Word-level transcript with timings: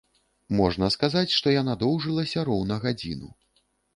Можна 0.59 0.87
сказаць, 0.95 1.35
што 1.41 1.53
яна 1.61 1.75
доўжылася 1.83 2.47
роўна 2.49 2.79
гадзіну. 2.87 3.29